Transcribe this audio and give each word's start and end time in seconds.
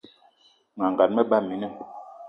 Mas 0.77 0.91
gan, 0.97 1.11
me 1.15 1.23
ba 1.29 1.37
mina. 1.47 1.67